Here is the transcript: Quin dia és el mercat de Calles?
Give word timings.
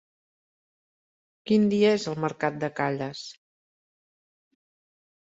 Quin 1.51 1.67
dia 1.73 1.91
és 1.97 2.05
el 2.11 2.17
mercat 2.23 2.57
de 2.63 2.71
Calles? 2.79 3.21